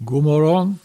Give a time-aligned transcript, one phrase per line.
[0.00, 0.78] God morgon.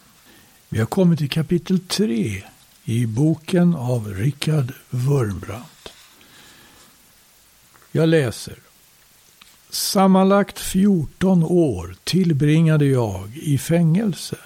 [0.69, 2.43] Vi har kommit till kapitel 3
[2.83, 5.89] i boken av Richard Wurmbrandt.
[7.91, 8.55] Jag läser.
[9.69, 14.37] Sammanlagt 14 år tillbringade jag i fängelse.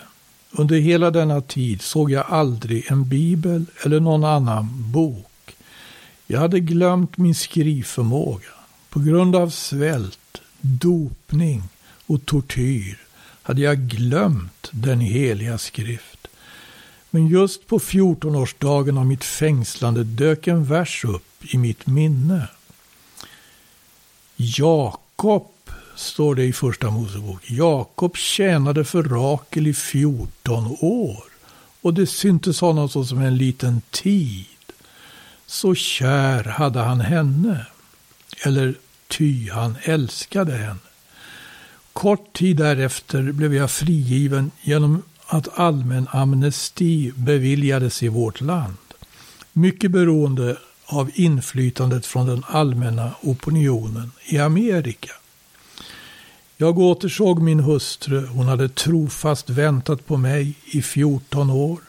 [0.52, 5.56] Under hela denna tid såg jag aldrig en bibel eller någon annan bok.
[6.26, 8.50] Jag hade glömt min skrivförmåga.
[8.90, 11.64] På grund av svält, dopning
[12.08, 13.07] och tortyr
[13.48, 16.28] hade jag glömt den heliga skrift.
[17.10, 22.48] Men just på 14-årsdagen av mitt fängslande dök en vers upp i mitt minne.
[24.36, 25.52] Jakob,
[25.96, 27.52] står det i första Mosebok.
[27.52, 31.24] Jakob tjänade för Rakel i 14 år
[31.82, 34.46] och det syntes honom såsom en liten tid.
[35.46, 37.66] Så kär hade han henne,
[38.46, 38.76] eller
[39.08, 40.80] ty han älskade henne.
[41.98, 48.78] Kort tid därefter blev jag frigiven genom att allmän amnesti beviljades i vårt land.
[49.54, 55.12] Mycket beroende av inflytandet från den allmänna opinionen i Amerika.
[56.58, 58.26] Jag återsåg min hustru.
[58.26, 61.80] Hon hade trofast väntat på mig i 14 år.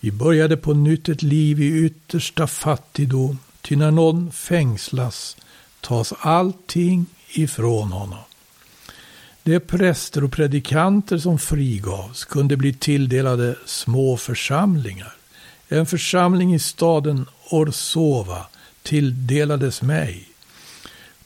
[0.00, 5.36] Vi började på nytt ett liv i yttersta fattigdom, ty när någon fängslas
[5.80, 8.18] tas allting ifrån honom.
[9.44, 15.14] De präster och predikanter som frigavs kunde bli tilldelade små församlingar.
[15.68, 18.46] En församling i staden Orsova
[18.82, 20.28] tilldelades mig.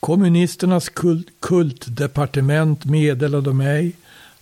[0.01, 3.93] Kommunisternas kult kultdepartement meddelade mig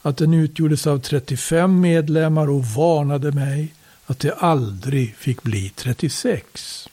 [0.03, 3.75] att den utgjordes av 35 medlemmar och varnade mig
[4.07, 6.89] att det aldrig fick bli 36.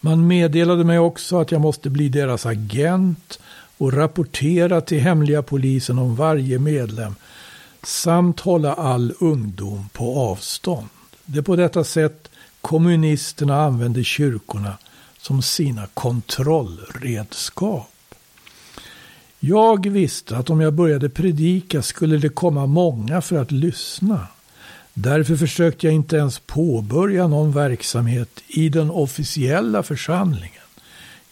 [0.00, 3.38] Man meddelade mig också att jag måste bli deras agent
[3.80, 7.14] och rapportera till hemliga polisen om varje medlem
[7.82, 10.88] samt hålla all ungdom på avstånd.
[11.24, 14.78] Det är på detta sätt kommunisterna använde kyrkorna
[15.18, 17.90] som sina kontrollredskap.
[19.38, 24.26] Jag visste att om jag började predika skulle det komma många för att lyssna.
[24.94, 30.59] Därför försökte jag inte ens påbörja någon verksamhet i den officiella församlingen.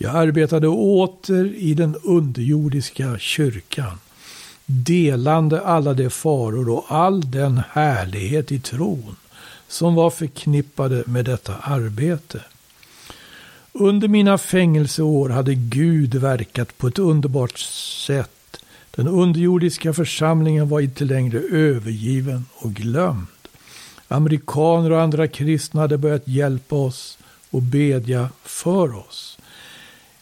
[0.00, 3.98] Jag arbetade åter i den underjordiska kyrkan,
[4.66, 9.16] delande alla de faror och all den härlighet i tron
[9.68, 12.40] som var förknippade med detta arbete.
[13.72, 17.58] Under mina fängelseår hade Gud verkat på ett underbart
[18.06, 18.60] sätt.
[18.90, 23.26] Den underjordiska församlingen var inte längre övergiven och glömd.
[24.08, 27.18] Amerikaner och andra kristna hade börjat hjälpa oss
[27.50, 29.38] och bedja för oss.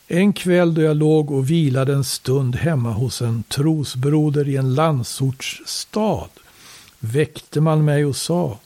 [0.09, 4.75] En kväll då jag låg och vilade en stund hemma hos en trosbroder i en
[4.75, 6.29] landsortsstad
[6.99, 8.59] väckte man mig och sa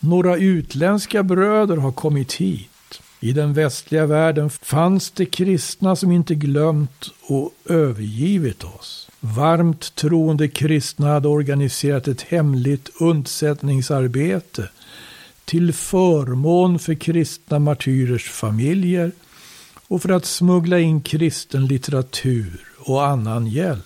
[0.00, 2.70] några utländska bröder har kommit hit.
[3.20, 9.08] I den västliga världen fanns det kristna som inte glömt och övergivit oss.
[9.20, 14.68] Varmt troende kristna hade organiserat ett hemligt undsättningsarbete
[15.44, 19.12] till förmån för kristna martyrers familjer
[19.88, 23.84] och för att smuggla in kristen litteratur och annan hjälp.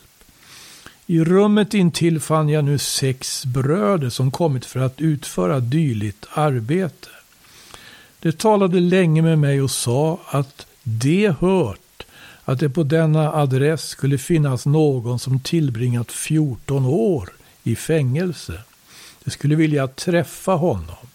[1.07, 7.09] I rummet intill fann jag nu sex bröder som kommit för att utföra dylikt arbete.
[8.21, 12.07] De talade länge med mig och sa att de hört
[12.45, 17.31] att det på denna adress skulle finnas någon som tillbringat 14 år
[17.63, 18.61] i fängelse.
[19.25, 21.07] De skulle vilja träffa honom.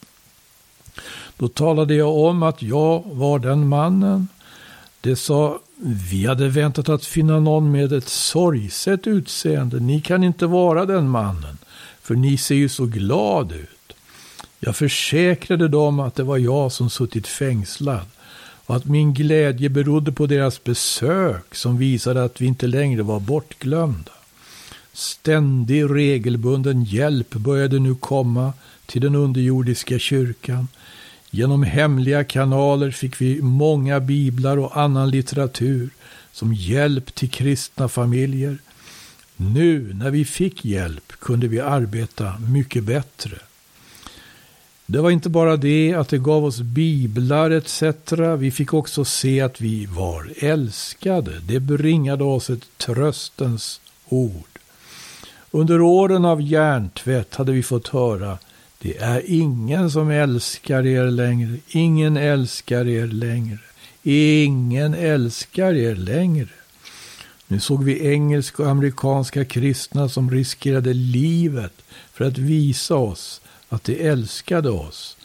[1.38, 4.28] Då talade jag om att jag var den mannen.
[5.04, 5.60] De sa,
[6.12, 9.80] vi hade väntat att finna någon med ett sorgset utseende.
[9.80, 11.58] Ni kan inte vara den mannen,
[12.02, 13.94] för ni ser ju så glad ut.
[14.60, 18.06] Jag försäkrade dem att det var jag som suttit fängslad
[18.66, 23.20] och att min glädje berodde på deras besök som visade att vi inte längre var
[23.20, 24.12] bortglömda.
[24.94, 28.54] Ständig regelbunden hjälp började nu komma
[28.86, 30.68] till den underjordiska kyrkan.
[31.36, 35.90] Genom hemliga kanaler fick vi många biblar och annan litteratur
[36.32, 38.58] som hjälp till kristna familjer.
[39.36, 43.38] Nu när vi fick hjälp kunde vi arbeta mycket bättre.
[44.86, 47.84] Det var inte bara det att det gav oss biblar etc.
[48.38, 51.40] Vi fick också se att vi var älskade.
[51.40, 54.60] Det bringade oss ett tröstens ord.
[55.52, 58.38] Under åren av hjärntvätt hade vi fått höra
[58.84, 61.58] det är ingen som älskar er längre.
[61.68, 63.58] Ingen älskar er längre.
[64.04, 66.48] Ingen älskar er längre.
[67.48, 71.74] Nu såg vi engelska och amerikanska kristna som riskerade livet
[72.14, 75.18] för att visa oss att de älskade oss.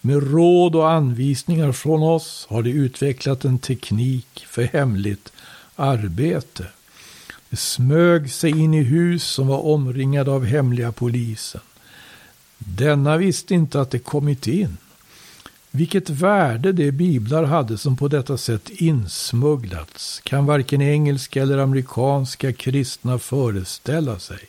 [0.00, 5.32] Med råd och anvisningar från oss har de utvecklat en teknik för hemligt
[5.76, 6.66] arbete.
[7.50, 11.60] De smög sig in i hus som var omringade av hemliga polisen.
[12.58, 14.76] Denna visste inte att det kommit in.
[15.70, 22.52] Vilket värde de biblar hade som på detta sätt insmugglats kan varken engelska eller amerikanska
[22.52, 24.40] kristna föreställa sig,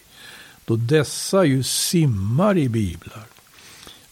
[0.65, 3.25] då dessa ju simmar i biblar.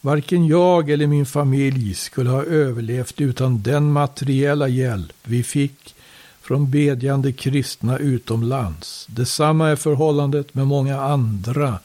[0.00, 5.94] Varken jag eller min familj skulle ha överlevt utan den materiella hjälp vi fick
[6.40, 9.06] från bedjande kristna utomlands.
[9.10, 11.78] Detsamma är förhållandet med många andra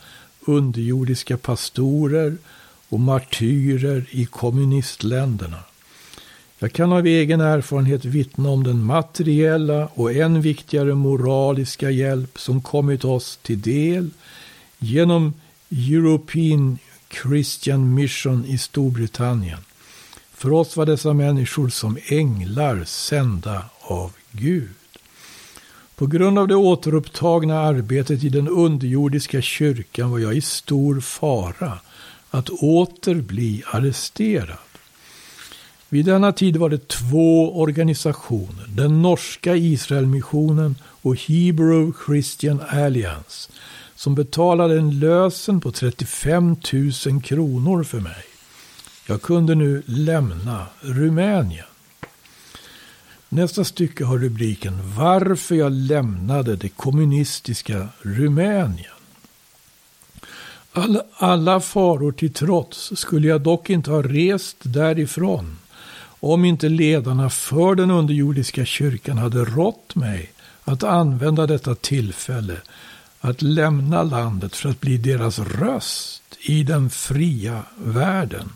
[0.46, 2.38] underjordiska pastorer
[2.90, 5.60] och martyrer i kommunistländerna.
[6.60, 12.62] Jag kan av egen erfarenhet vittna om den materiella och än viktigare moraliska hjälp som
[12.62, 14.10] kommit oss till del
[14.80, 15.34] genom
[15.70, 16.78] European
[17.22, 19.60] Christian Mission i Storbritannien.
[20.34, 24.70] För oss var dessa människor som änglar sända av Gud.
[25.96, 31.80] På grund av det återupptagna arbetet i den underjordiska kyrkan var jag i stor fara
[32.30, 34.58] att åter bli arresterad.
[35.90, 43.52] Vid denna tid var det två organisationer, den norska Israelmissionen och Hebrew Christian Alliance,
[43.96, 46.56] som betalade en lösen på 35
[47.06, 48.24] 000 kronor för mig.
[49.08, 51.66] Jag kunde nu lämna Rumänien.
[53.36, 58.92] Nästa stycke har rubriken Varför jag lämnade det kommunistiska Rumänien.
[60.72, 65.58] Alla, alla faror till trots skulle jag dock inte ha rest därifrån
[66.20, 70.32] om inte ledarna för den underjordiska kyrkan hade rått mig
[70.64, 72.58] att använda detta tillfälle
[73.20, 78.50] att lämna landet för att bli deras röst i den fria världen.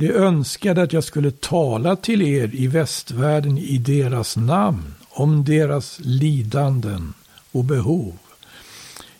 [0.00, 6.00] De önskade att jag skulle tala till er i västvärlden i deras namn om deras
[6.02, 7.14] lidanden
[7.52, 8.18] och behov.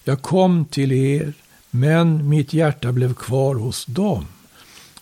[0.04, 1.32] Jag kom till er,
[1.70, 4.26] men mitt hjärta blev kvar hos dem.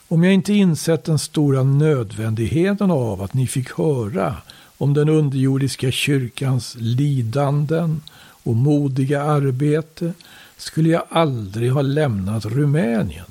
[0.09, 4.37] Om jag inte insett den stora nödvändigheten av att ni fick höra
[4.79, 8.01] om den underjordiska kyrkans lidanden
[8.43, 10.13] och modiga arbete
[10.57, 13.27] skulle jag aldrig ha lämnat Rumänien.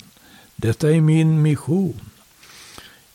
[0.56, 2.00] Detta är min mission.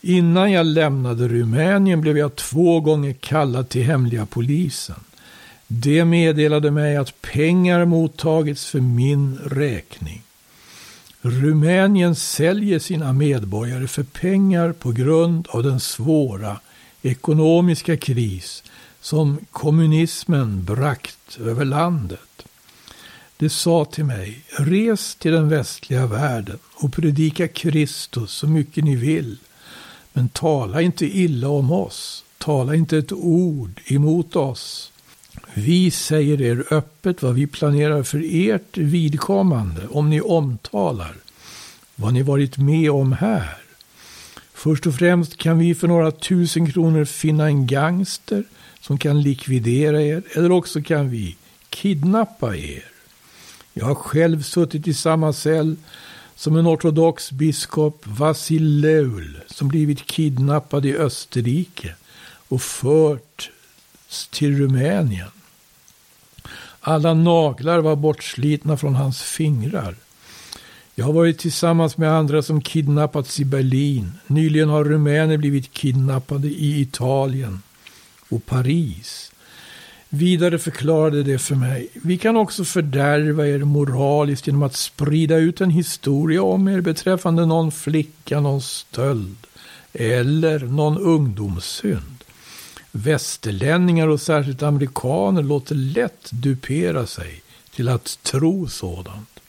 [0.05, 4.99] Innan jag lämnade Rumänien blev jag två gånger kallad till hemliga polisen.
[5.67, 10.21] Det meddelade mig att pengar mottagits för min räkning.
[11.21, 16.59] Rumänien säljer sina medborgare för pengar på grund av den svåra
[17.01, 18.63] ekonomiska kris
[19.01, 22.45] som kommunismen bragt över landet.
[23.37, 28.95] Det sa till mig, res till den västliga världen och predika Kristus så mycket ni
[28.95, 29.37] vill.
[30.13, 32.23] Men tala inte illa om oss.
[32.37, 34.91] Tala inte ett ord emot oss.
[35.53, 41.15] Vi säger er öppet vad vi planerar för ert vidkommande om ni omtalar
[41.95, 43.57] vad ni varit med om här.
[44.53, 48.43] Först och främst kan vi för några tusen kronor finna en gangster
[48.81, 51.37] som kan likvidera er eller också kan vi
[51.69, 52.85] kidnappa er.
[53.73, 55.75] Jag har själv suttit i samma cell
[56.35, 61.95] som en ortodox biskop Vasil Leul som blivit kidnappad i Österrike
[62.47, 63.49] och fört
[64.31, 65.29] till Rumänien.
[66.79, 69.95] Alla naglar var bortslitna från hans fingrar.
[70.95, 74.11] Jag har varit tillsammans med andra som kidnappats i Berlin.
[74.27, 77.61] Nyligen har rumäner blivit kidnappade i Italien
[78.29, 79.32] och Paris.
[80.15, 81.87] Vidare förklarade det för mig.
[81.93, 87.45] Vi kan också fördärva er moraliskt genom att sprida ut en historia om er beträffande
[87.45, 89.37] någon flicka, någon stöld
[89.93, 92.23] eller någon ungdomssynd.
[92.91, 97.43] Västerlänningar och särskilt amerikaner låter lätt dupera sig
[97.75, 99.39] till att tro sådant.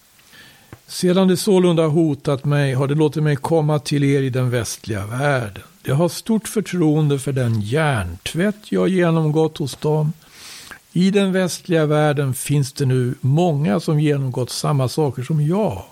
[0.87, 5.07] Sedan det sålunda hotat mig har det låtit mig komma till er i den västliga
[5.07, 5.63] världen.
[5.83, 10.13] Jag har stort förtroende för den hjärntvätt jag genomgått hos dem.
[10.97, 15.85] I den västliga världen finns det nu många som genomgått samma saker som jag,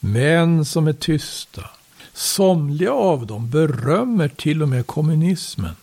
[0.00, 1.70] men som är tysta.
[2.12, 5.74] Somliga av dem berömmer till och med kommunismen,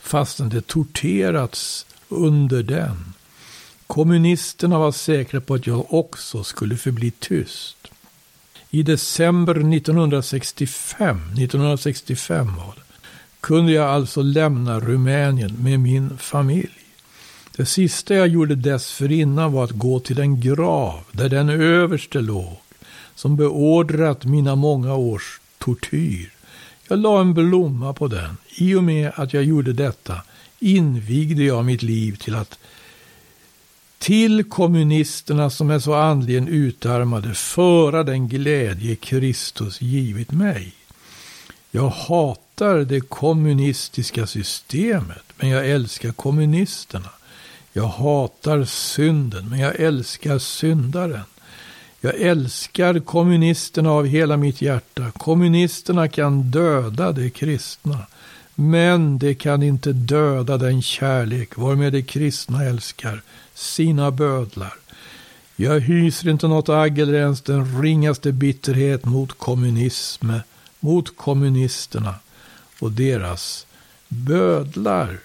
[0.00, 3.14] fastän det torterats under den.
[3.86, 7.88] Kommunisterna var säkra på att jag också skulle förbli tyst.
[8.70, 12.82] I december 1965, 1965 var det,
[13.40, 16.77] kunde jag alltså lämna Rumänien med min familj.
[17.58, 22.56] Det sista jag gjorde dessförinnan var att gå till en grav där den överste låg,
[23.14, 26.30] som beordrat mina många års tortyr.
[26.88, 28.36] Jag la en blomma på den.
[28.48, 30.22] I och med att jag gjorde detta
[30.58, 32.58] invigde jag mitt liv till att
[33.98, 40.72] till kommunisterna som är så andligen utarmade föra den glädje Kristus givit mig.
[41.70, 47.08] Jag hatar det kommunistiska systemet, men jag älskar kommunisterna.
[47.72, 51.24] Jag hatar synden, men jag älskar syndaren.
[52.00, 55.10] Jag älskar kommunisterna av hela mitt hjärta.
[55.10, 57.98] Kommunisterna kan döda de kristna.
[58.54, 63.22] Men det kan inte döda den kärlek varmed de kristna älskar
[63.54, 64.74] sina bödlar.
[65.56, 70.30] Jag hyser inte något agg eller ens den ringaste bitterhet mot kommunism,
[70.80, 72.14] mot kommunisterna
[72.80, 73.66] och deras
[74.08, 75.18] bödlar.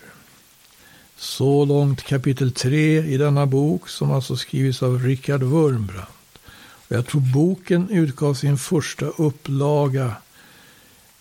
[1.24, 6.40] Så långt kapitel 3 i denna bok som alltså skrivits av Richard Wurmbrandt.
[6.88, 10.16] Jag tror boken utgav sin första upplaga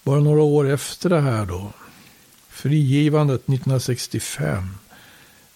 [0.03, 1.73] bara några år efter det här då.
[2.49, 4.69] Frigivandet 1965.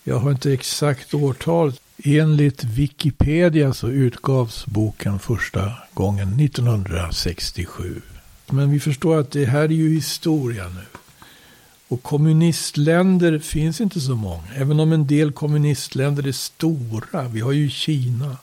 [0.04, 1.80] Jag har inte exakt årtalet.
[2.04, 8.02] Enligt Wikipedia så utgavs boken första gången 1967.
[8.46, 10.98] Men vi förstår att det här är ju historia nu.
[11.88, 14.42] Och kommunistländer finns inte så många.
[14.54, 17.28] Även om en del kommunistländer är stora.
[17.28, 18.36] Vi har ju Kina.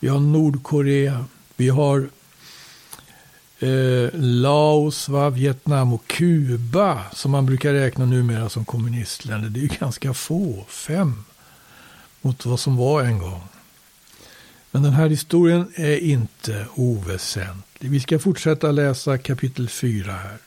[0.00, 1.24] Vi har Nordkorea.
[1.56, 2.08] Vi har
[3.58, 7.02] eh, Laos, va, Vietnam och Kuba.
[7.12, 9.48] Som man brukar räkna numera som kommunistländer.
[9.48, 10.64] Det är ju ganska få.
[10.68, 11.24] Fem.
[12.22, 13.42] Mot vad som var en gång.
[14.70, 17.90] Men den här historien är inte oväsentlig.
[17.90, 20.38] Vi ska fortsätta läsa kapitel 4 här.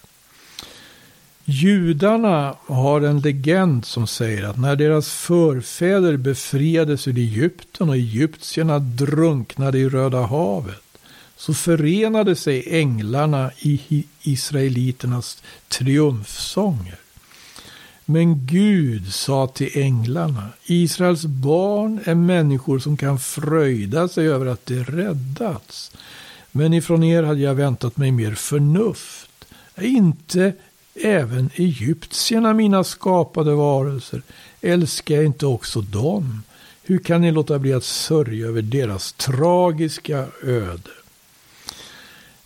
[1.46, 8.80] Judarna har en legend som säger att när deras förfäder befriades ur Egypten och egyptierna
[8.80, 10.84] drunknade i Röda havet
[11.36, 17.00] så förenade sig änglarna i israeliternas triumfsånger.
[18.06, 24.66] Men Gud sa till änglarna, Israels barn är människor som kan fröjda sig över att
[24.66, 25.92] de räddats.
[26.52, 29.46] Men ifrån er hade jag väntat mig mer förnuft.
[29.82, 30.54] Inte
[31.04, 34.22] även egyptierna mina skapade varelser.
[34.62, 36.44] Älskar jag inte också dem?
[36.84, 40.92] Hur kan ni låta bli att sörja över deras tragiska öde?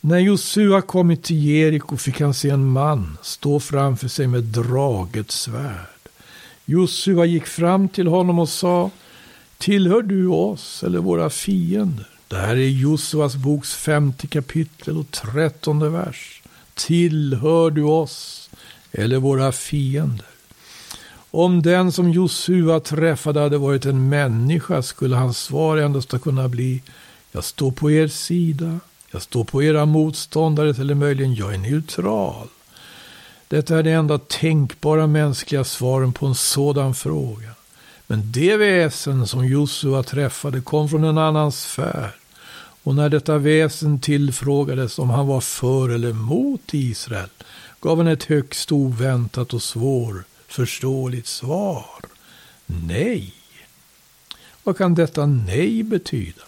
[0.02, 5.32] När Josua kommit till Jeriko fick han se en man stå framför sig med draget
[5.32, 6.10] svärd.
[6.66, 8.92] Josua gick fram till honom och sa
[9.58, 12.08] Tillhör du oss eller våra fiender?
[12.28, 16.43] Det här är Josuas boks femte kapitel och trettonde vers.
[16.74, 18.50] Tillhör du oss
[18.92, 20.26] eller våra fiender?
[21.32, 26.52] Om den som Josua träffade hade varit en människa skulle hans svar endast ha kunnat
[26.52, 26.82] bli
[27.32, 28.80] Jag står på er sida.
[29.12, 32.48] Jag står på era motståndares eller möjligen jag är neutral.
[33.48, 37.50] Detta är det enda tänkbara mänskliga svaren på en sådan fråga.
[38.08, 42.16] Men det väsen som Josua träffade kom från en annan sfär.
[42.84, 47.30] Och när detta väsen tillfrågades om han var för eller emot Israel
[47.82, 51.86] gav han ett högst oväntat och svårförståeligt svar.
[52.66, 53.34] Nej.
[54.64, 56.42] Vad kan detta nej betyda?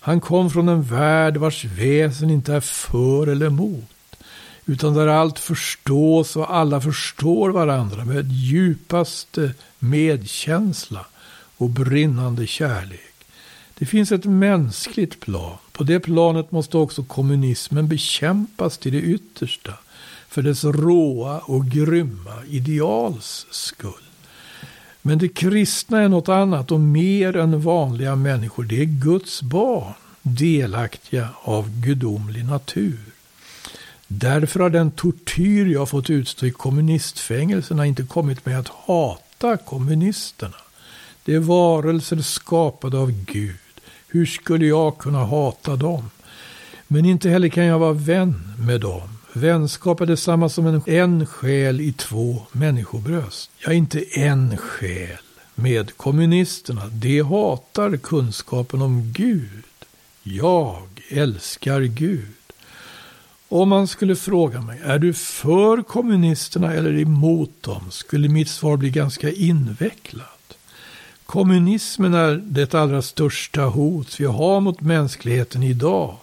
[0.00, 4.16] Han kom från en värld vars väsen inte är för eller emot,
[4.66, 11.06] utan där allt förstås och alla förstår varandra med djupaste medkänsla
[11.56, 13.17] och brinnande kärlek.
[13.78, 15.56] Det finns ett mänskligt plan.
[15.72, 19.72] På det planet måste också kommunismen bekämpas till det yttersta
[20.28, 23.92] för dess råa och grymma ideals skull.
[25.02, 28.64] Men det kristna är något annat och mer än vanliga människor.
[28.64, 29.92] Det är Guds barn,
[30.22, 32.98] delaktiga av gudomlig natur.
[34.06, 40.56] Därför har den tortyr jag fått utstå i kommunistfängelserna inte kommit mig att hata kommunisterna.
[41.24, 43.56] Det är varelser skapade av Gud.
[44.10, 46.10] Hur skulle jag kunna hata dem?
[46.86, 49.08] Men inte heller kan jag vara vän med dem.
[49.32, 53.50] Vänskap är detsamma som en, en själ i två människobröst.
[53.58, 55.18] Jag är inte en själ
[55.54, 56.86] med kommunisterna.
[56.86, 59.64] De hatar kunskapen om Gud.
[60.22, 62.28] Jag älskar Gud.
[63.48, 67.90] Om man skulle fråga mig, är du för kommunisterna eller emot dem?
[67.90, 70.37] Skulle mitt svar bli ganska invecklat.
[71.28, 76.16] Kommunismen är det allra största hot vi har mot mänskligheten idag.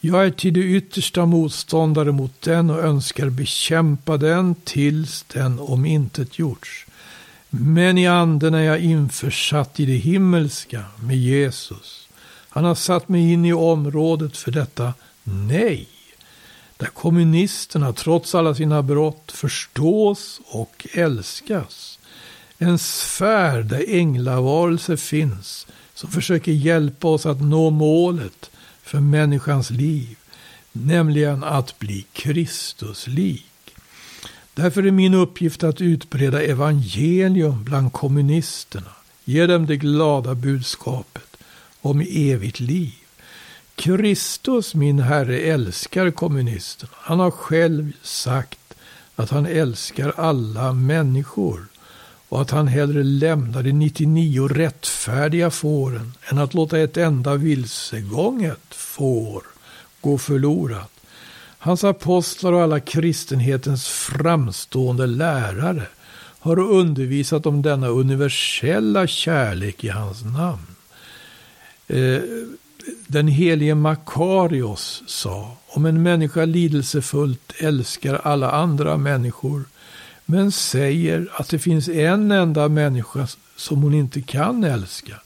[0.00, 6.86] Jag är till det yttersta motståndare mot den och önskar bekämpa den tills den omintetgjorts.
[7.50, 12.08] Men i anden är jag införsatt i det himmelska med Jesus.
[12.48, 15.88] Han har satt mig in i området för detta nej.
[16.76, 21.98] Där kommunisterna trots alla sina brott förstås och älskas.
[22.62, 28.50] En sfär där änglavarelser finns som försöker hjälpa oss att nå målet
[28.82, 30.16] för människans liv.
[30.72, 33.74] Nämligen att bli Kristuslik.
[34.54, 38.92] Därför är min uppgift att utbreda evangelium bland kommunisterna.
[39.24, 41.36] Ge dem det glada budskapet
[41.80, 42.94] om evigt liv.
[43.74, 46.92] Kristus, min Herre, älskar kommunisterna.
[46.96, 48.74] Han har själv sagt
[49.16, 51.66] att han älskar alla människor
[52.32, 58.74] och att han hellre lämnar de 99 rättfärdiga fåren än att låta ett enda vilsegånget
[58.74, 59.42] får
[60.00, 60.90] gå förlorat.
[61.58, 65.82] Hans apostlar och alla kristenhetens framstående lärare
[66.38, 70.66] har undervisat om denna universella kärlek i hans namn.
[71.86, 72.22] Eh,
[73.06, 79.64] den helige Makarios sa, om en människa lidelsefullt älskar alla andra människor,
[80.26, 85.20] men säger att det finns en enda människa som hon inte kan älska,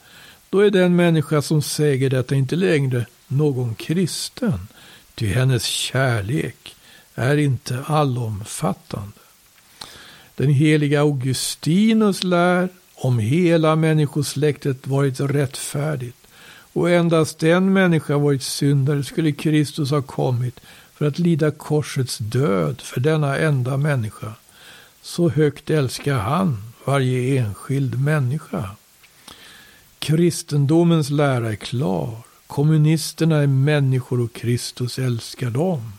[0.50, 4.68] då är den människa som säger detta inte längre någon kristen,
[5.14, 6.76] ty hennes kärlek
[7.14, 9.18] är inte allomfattande.
[10.34, 16.16] Den heliga Augustinus lär om hela människosläktet varit rättfärdigt
[16.72, 20.60] och endast en människa varit syndare skulle Kristus ha kommit
[20.94, 24.32] för att lida korsets död för denna enda människa.
[25.06, 28.70] Så högt älskar han varje enskild människa.
[29.98, 32.18] Kristendomens lära är klar.
[32.46, 35.92] Kommunisterna är människor och Kristus älskar dem.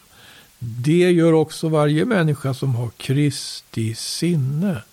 [0.59, 4.83] Det gör också varje människa som har Kristi sinne.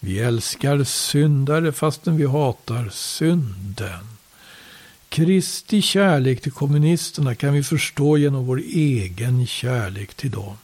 [0.00, 4.06] Vi älskar syndare fastän vi hatar synden.
[5.08, 10.56] Kristi kärlek till kommunisterna kan vi förstå genom vår egen kärlek till dem.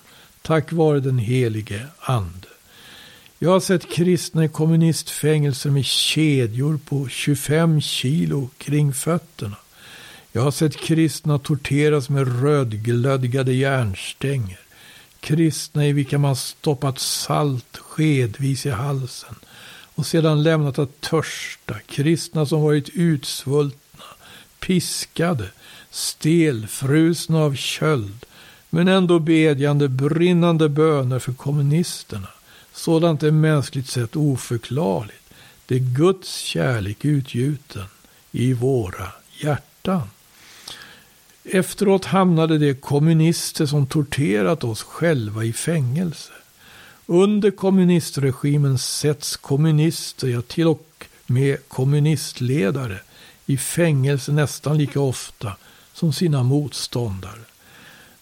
[0.42, 2.48] Tack vare den helige Ande.
[3.40, 9.57] Jag har sett kristna i kommunistfängelser med kedjor på 25 kilo kring fötterna.
[10.33, 14.61] Jag har sett kristna torteras med rödglödgade järnstänger.
[15.20, 19.35] Kristna i vilka man stoppat salt skedvis i halsen
[19.94, 21.74] och sedan lämnat att törsta.
[21.87, 24.05] Kristna som varit utsvultna
[24.61, 25.44] piskade,
[25.90, 28.27] stelfrusna av köld,
[28.70, 32.29] men ändå bedjande brinnande böner för kommunisterna.
[32.78, 35.34] Sådant är mänskligt sett oförklarligt.
[35.66, 37.84] Det är Guds kärlek utgjuten
[38.32, 40.02] i våra hjärtan.
[41.44, 46.32] Efteråt hamnade de kommunister som torterat oss själva i fängelse.
[47.06, 53.00] Under kommunistregimen sätts kommunister, ja till och med kommunistledare,
[53.46, 55.56] i fängelse nästan lika ofta
[55.92, 57.40] som sina motståndare.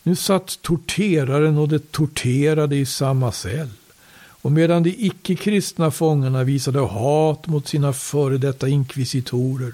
[0.02, 3.70] Nu satt torteraren och det torterade i samma cell.
[4.46, 9.72] Och medan de icke-kristna fångarna visade hat mot sina före detta inkvisitorer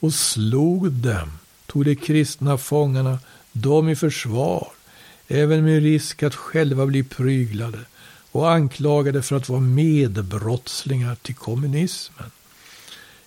[0.00, 1.30] och slog dem,
[1.66, 3.18] tog de kristna fångarna
[3.52, 4.68] dem i försvar,
[5.28, 7.78] även med risk att själva bli pryglade
[8.30, 12.30] och anklagade för att vara medbrottslingar till kommunismen.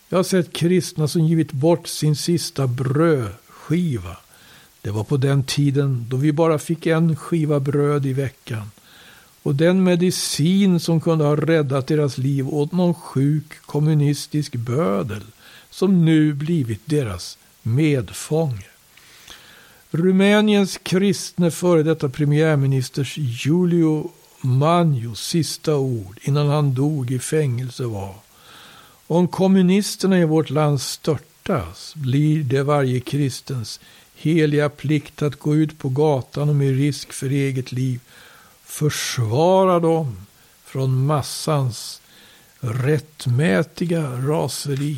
[0.09, 4.17] Jag har sett kristna som givit bort sin sista brödskiva.
[4.81, 8.69] Det var på den tiden då vi bara fick en skiva bröd i veckan.
[9.43, 15.23] Och den medicin som kunde ha räddat deras liv åt någon sjuk kommunistisk bödel
[15.69, 18.67] som nu blivit deras medfånge.
[19.91, 28.15] Rumäniens kristne före detta premiärministers Giulio Manios sista ord innan han dog i fängelse var
[29.07, 33.79] om kommunisterna i vårt land störtas blir det varje kristens
[34.15, 37.99] heliga plikt att gå ut på gatan och med risk för eget liv
[38.73, 40.17] försvara dem
[40.65, 42.01] från massans
[42.59, 44.97] rättmätiga raseri.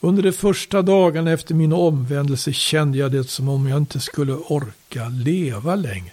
[0.00, 4.32] Under de första dagarna efter min omvändelse kände jag det som om jag inte skulle
[4.32, 6.12] orka leva längre.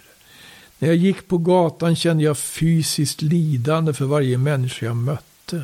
[0.78, 5.62] När jag gick på gatan kände jag fysiskt lidande för varje människa jag mötte.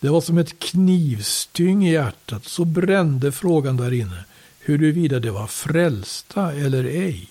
[0.00, 4.24] Det var som ett knivstyng i hjärtat, så brände frågan där inne
[4.60, 7.30] huruvida de var frälsta eller ej.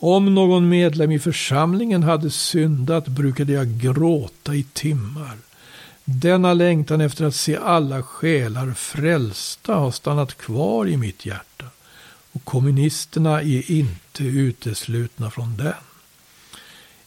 [0.00, 5.36] Om någon medlem i församlingen hade syndat brukade jag gråta i timmar.
[6.04, 11.64] Denna längtan efter att se alla själar frälsta har stannat kvar i mitt hjärta.
[12.32, 15.74] Och kommunisterna är inte uteslutna från den.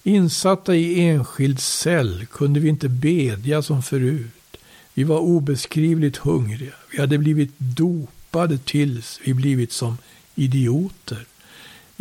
[0.03, 4.57] Insatta i enskild cell kunde vi inte bedja som förut.
[4.93, 6.73] Vi var obeskrivligt hungriga.
[6.91, 9.97] Vi hade blivit dopade tills vi blivit som
[10.35, 11.25] idioter.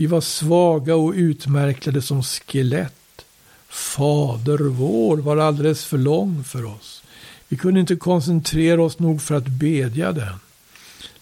[0.01, 3.25] Vi var svaga och utmärklade som skelett.
[3.69, 7.03] Fader vår var alldeles för lång för oss.
[7.49, 10.41] Vi kunde inte koncentrera oss nog för att bedja den.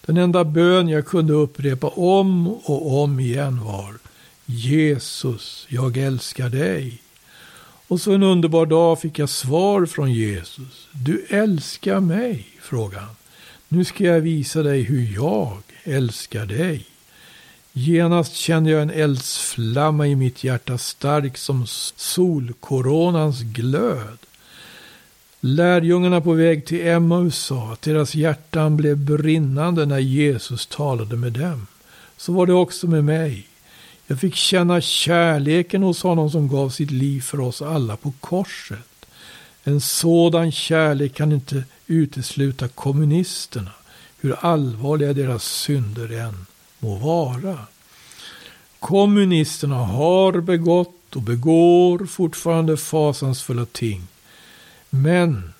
[0.05, 3.93] Den enda bön jag kunde upprepa om och om igen var
[4.45, 7.01] Jesus, jag älskar dig.
[7.87, 10.87] Och så en underbar dag fick jag svar från Jesus.
[10.91, 13.15] Du älskar mig, frågade han.
[13.67, 16.85] Nu ska jag visa dig hur jag älskar dig.
[17.79, 24.17] Genast kände jag en eldsflamma i mitt hjärta stark som solkoronans glöd.
[25.39, 31.31] Lärjungarna på väg till Emmaus sa att deras hjärtan blev brinnande när Jesus talade med
[31.31, 31.67] dem.
[32.17, 33.47] Så var det också med mig.
[34.07, 39.05] Jag fick känna kärleken hos honom som gav sitt liv för oss alla på korset.
[39.63, 43.71] En sådan kärlek kan inte utesluta kommunisterna,
[44.19, 46.45] hur allvarliga deras synder än
[46.79, 47.59] må vara.
[48.79, 54.07] Kommunisterna har begått och begår fortfarande fasansfulla ting.
[54.89, 55.53] Men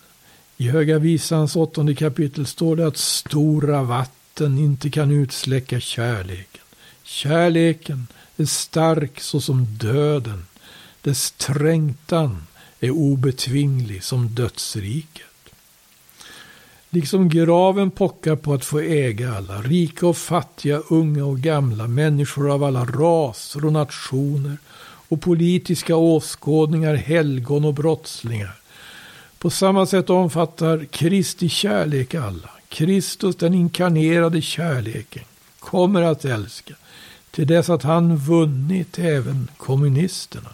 [0.58, 6.62] i Höga Visans åttonde kapitel står det att stora vatten inte kan utsläcka kärleken.
[7.03, 10.45] Kärleken är stark såsom döden.
[11.01, 12.47] Dess trängtan
[12.79, 15.28] är obetvinglig som dödsriket.
[16.91, 22.54] Liksom graven pockar på att få äga alla, rika och fattiga, unga och gamla, människor
[22.54, 24.58] av alla raser och nationer
[25.08, 28.56] och politiska åskådningar, helgon och brottslingar.
[29.38, 32.49] På samma sätt omfattar Kristi kärlek alla.
[32.69, 35.23] Kristus, den inkarnerade kärleken,
[35.60, 36.73] kommer att älska
[37.32, 40.49] till dess att han vunnit även kommunisterna.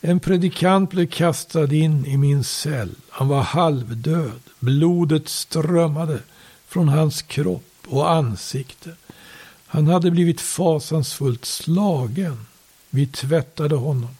[0.00, 2.90] En predikant blev kastad in i min cell.
[3.08, 4.40] Han var halvdöd.
[4.58, 6.18] Blodet strömmade
[6.68, 8.90] från hans kropp och ansikte.
[9.66, 12.46] Han hade blivit fasansfullt slagen.
[12.90, 14.16] Vi tvättade honom.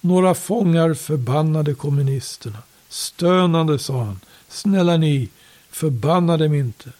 [0.00, 2.58] Några fångar förbannade kommunisterna.
[2.88, 4.20] Stönande sa han.
[4.48, 5.28] Snälla ni,
[5.70, 6.90] förbanna dem inte.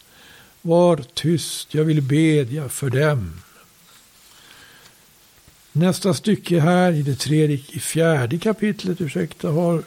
[0.63, 3.41] Var tyst, jag vill bedja för dem.
[5.79, 9.83] Nästa stycke här i det tredje, i fjärde kapitlet, ursäkta, har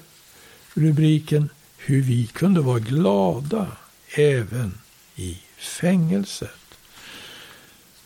[0.74, 3.68] rubriken Hur vi kunde vara glada
[4.16, 4.74] även
[5.16, 6.50] i fängelset.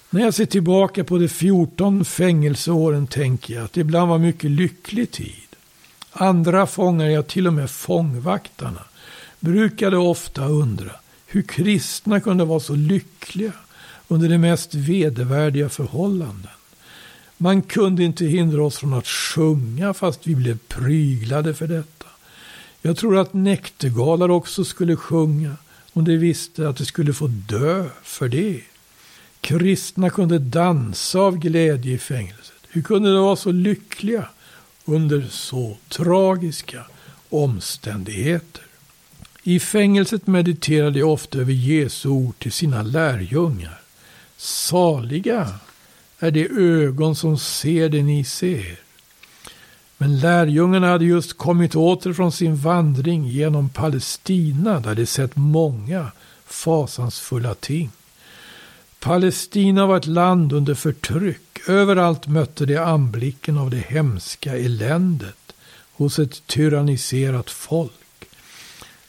[0.10, 4.52] När jag ser tillbaka på de 14 fängelseåren tänker jag att det ibland var mycket
[4.52, 5.56] lycklig tid.
[6.12, 8.86] Andra fångar, ja till och med fångvaktarna,
[9.40, 10.92] brukade ofta undra
[11.28, 13.52] hur kristna kunde vara så lyckliga
[14.08, 16.52] under de mest vedervärdiga förhållanden.
[17.38, 22.06] Man kunde inte hindra oss från att sjunga fast vi blev pryglade för detta.
[22.82, 25.56] Jag tror att näktergalar också skulle sjunga
[25.94, 28.62] om de visste att de skulle få dö för det.
[29.42, 32.56] Kristna kunde dansa av glädje i fängelset.
[32.70, 34.30] Hur kunde de vara så lyckliga
[34.86, 36.86] under så tragiska
[37.30, 38.64] omständigheter?
[39.44, 43.82] I fängelset mediterade jag ofta över Jesu ord till sina lärjungar.
[44.38, 45.54] Saliga
[46.20, 48.80] är det ögon som ser det ni ser.
[49.98, 56.12] Men lärjungarna hade just kommit åter från sin vandring genom Palestina där de sett många
[56.46, 57.92] fasansfulla ting.
[59.00, 61.70] Palestina var ett land under förtryck.
[61.70, 65.54] Överallt mötte de anblicken av det hemska eländet
[65.94, 67.92] hos ett tyranniserat folk.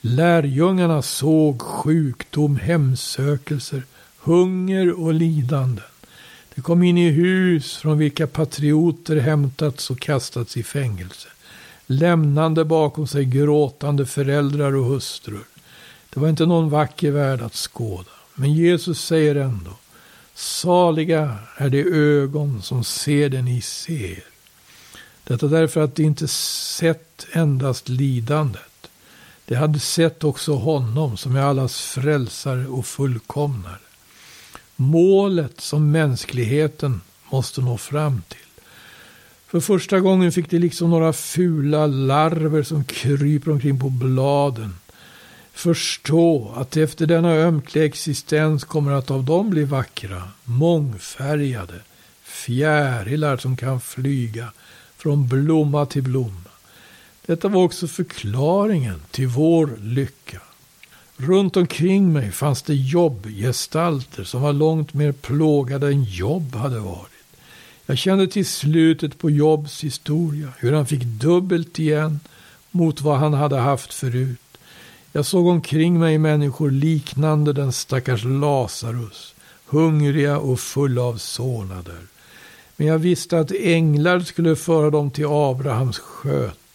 [0.01, 3.83] Lärjungarna såg sjukdom, hemsökelser,
[4.19, 5.85] hunger och lidanden.
[6.57, 11.29] De kom in i hus från vilka patrioter hämtats och kastats i fängelse.
[11.87, 15.45] Lämnande bakom sig gråtande föräldrar och hustrur.
[16.11, 18.11] Det var inte någon vacker värld att skåda.
[18.35, 19.71] Men Jesus säger ändå,
[20.35, 24.25] saliga är de ögon som ser det ni ser.
[25.25, 28.90] Detta därför att de inte sett endast lidandet.
[29.45, 33.86] De hade sett också honom som är allas frälsare och fullkomnare
[34.77, 38.39] målet som mänskligheten måste nå fram till.
[39.47, 44.75] För första gången fick de liksom några fula larver som kryper omkring på bladen
[45.57, 51.81] förstå att efter denna ömkliga existens kommer att av dem bli vackra, mångfärgade
[52.23, 54.53] fjärilar som kan flyga
[54.97, 56.51] från blomma till blomma.
[57.27, 60.41] Detta var också förklaringen till vår lycka.
[61.16, 67.11] Runt omkring mig fanns det jobbgestalter som var långt mer plågade än jobb hade varit.
[67.87, 72.20] Jag kände till slutet på Jobs historia, hur han fick dubbelt igen
[72.70, 74.40] mot vad han hade haft förut.
[75.12, 79.35] Jag såg omkring mig människor liknande den stackars Lazarus,
[79.66, 82.00] hungriga och fulla av sånader.
[82.76, 86.65] Men jag visste att änglar skulle föra dem till Abrahams sköt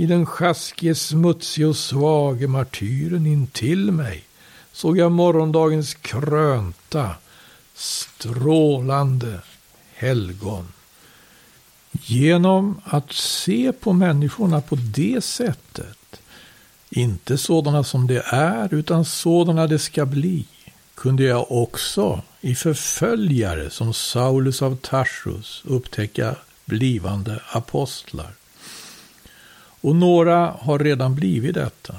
[0.00, 4.24] i den sjaskige, smutsige och svage martyren intill mig
[4.72, 7.14] såg jag morgondagens krönta,
[7.74, 9.40] strålande
[9.94, 10.72] helgon.
[11.92, 16.20] Genom att se på människorna på det sättet,
[16.90, 20.44] inte sådana som de är, utan sådana de ska bli,
[20.94, 28.39] kunde jag också i förföljare som Saulus av Tarsus upptäcka blivande apostlar.
[29.80, 31.94] Och några har redan blivit detta.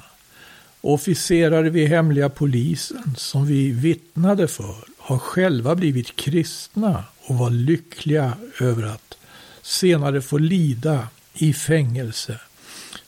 [0.82, 8.34] Officerare vid hemliga polisen som vi vittnade för har själva blivit kristna och var lyckliga
[8.60, 9.18] över att
[9.62, 12.40] senare få lida i fängelse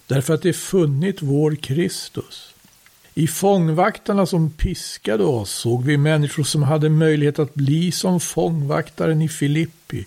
[0.08, 2.54] därför att de funnit vår Kristus.
[3.14, 9.22] I fångvaktarna som piskade oss såg vi människor som hade möjlighet att bli som fångvaktaren
[9.22, 10.06] i Filippi,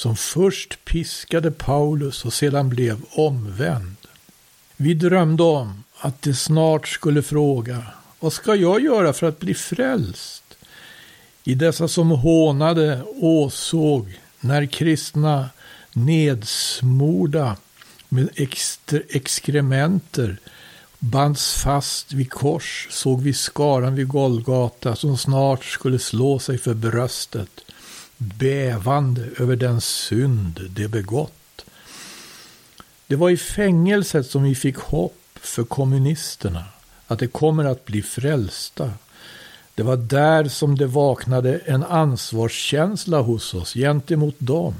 [0.00, 3.96] som först piskade Paulus och sedan blev omvänd.
[4.76, 7.82] Vi drömde om att de snart skulle fråga,
[8.20, 10.44] vad ska jag göra för att bli frälst?
[11.44, 15.48] I dessa som hånade åsåg när kristna
[15.92, 17.56] nedsmorda
[18.08, 18.28] med
[19.08, 20.36] exkrementer
[20.98, 26.74] bands fast vid kors såg vi skaran vid Golgata som snart skulle slå sig för
[26.74, 27.60] bröstet,
[28.20, 31.64] bävande över den synd de begått.
[33.06, 36.64] Det var i fängelset som vi fick hopp för kommunisterna,
[37.06, 38.92] att de kommer att bli frälsta.
[39.74, 44.74] Det var där som det vaknade en ansvarskänsla hos oss gentemot dem.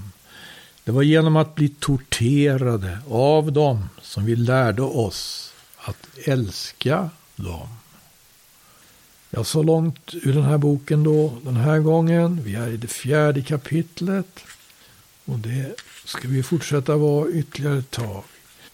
[0.85, 7.69] Det var genom att bli torterade av dem som vi lärde oss att älska dem.
[9.31, 12.41] Ja, så långt ur den här boken då, den här gången.
[12.45, 14.41] Vi är i det fjärde kapitlet.
[15.25, 18.23] Och det ska vi fortsätta vara ytterligare ett tag.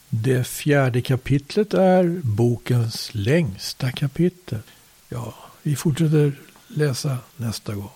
[0.09, 4.59] Det fjärde kapitlet är bokens längsta kapitel.
[5.09, 6.33] Ja, vi fortsätter
[6.69, 7.96] läsa nästa gång.